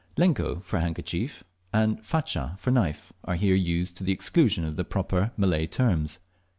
[0.17, 4.83] "Lenco" for handkerchief, and "faca" for knife, are here used to the exclusion of the
[4.83, 6.17] proper Malay terms.